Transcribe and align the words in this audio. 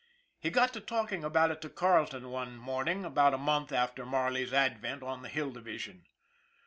He 0.39 0.49
got 0.49 0.73
to 0.73 0.81
talking 0.81 1.23
about 1.23 1.51
it 1.51 1.61
to 1.61 1.69
Carleton 1.69 2.31
one 2.31 2.57
morning 2.57 3.05
about 3.05 3.35
a 3.35 3.37
month 3.37 3.71
after 3.71 4.03
Marley's 4.03 4.51
advent 4.51 5.01
to 5.01 5.19
the 5.21 5.29
Hill 5.29 5.51
Division. 5.51 6.07